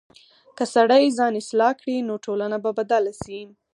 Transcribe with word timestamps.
که 0.57 0.63
سړی 0.73 1.03
ځان 1.17 1.33
اصلاح 1.41 1.71
کړي، 1.79 1.95
نو 2.07 2.13
ټولنه 2.25 2.57
به 2.63 2.71
بدله 2.79 3.13
شي. 3.21 3.39